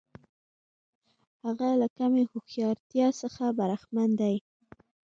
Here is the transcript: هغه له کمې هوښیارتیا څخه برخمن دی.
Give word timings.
هغه 1.45 1.69
له 1.81 1.87
کمې 1.97 2.23
هوښیارتیا 2.31 3.07
څخه 3.21 3.43
برخمن 3.59 4.09
دی. 4.21 4.35